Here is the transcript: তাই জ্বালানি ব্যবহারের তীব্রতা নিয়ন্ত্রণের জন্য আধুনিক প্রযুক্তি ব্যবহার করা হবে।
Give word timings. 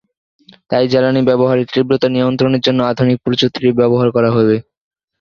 তাই 0.69 0.85
জ্বালানি 0.91 1.21
ব্যবহারের 1.29 1.67
তীব্রতা 1.73 2.07
নিয়ন্ত্রণের 2.11 2.61
জন্য 2.61 2.79
আধুনিক 2.91 3.17
প্রযুক্তি 3.23 3.67
ব্যবহার 3.79 4.07
করা 4.15 4.29
হবে। 4.35 4.55